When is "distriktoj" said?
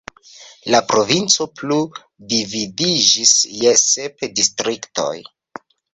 4.41-5.15